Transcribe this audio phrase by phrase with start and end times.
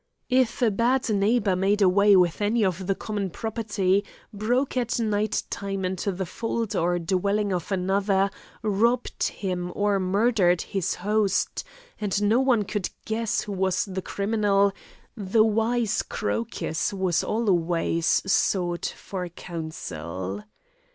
[0.31, 5.43] If a bad neighbour made away with any of the common property, broke at night
[5.51, 8.31] time into the fold or dwelling of another,
[8.63, 11.63] robbed him, or murdered his host,
[11.99, 14.73] and no one could guess who was the criminal,
[15.15, 20.41] the wise Crocus was always sought for counsel.